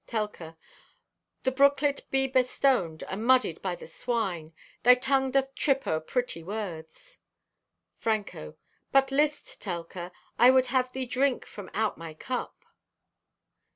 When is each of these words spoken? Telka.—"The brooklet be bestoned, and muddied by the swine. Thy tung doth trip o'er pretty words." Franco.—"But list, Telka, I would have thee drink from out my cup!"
Telka.—"The 0.07 1.51
brooklet 1.51 2.09
be 2.09 2.25
bestoned, 2.25 3.03
and 3.03 3.23
muddied 3.23 3.61
by 3.61 3.75
the 3.75 3.85
swine. 3.85 4.51
Thy 4.81 4.95
tung 4.95 5.29
doth 5.29 5.53
trip 5.53 5.85
o'er 5.85 5.99
pretty 5.99 6.41
words." 6.43 7.19
Franco.—"But 7.99 9.11
list, 9.11 9.61
Telka, 9.61 10.11
I 10.39 10.49
would 10.49 10.65
have 10.73 10.91
thee 10.91 11.05
drink 11.05 11.45
from 11.45 11.69
out 11.75 11.99
my 11.99 12.15
cup!" 12.15 12.65